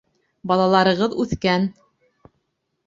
[0.51, 1.71] Балаларығыҙ үҫкән!